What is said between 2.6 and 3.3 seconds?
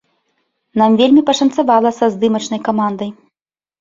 камандай.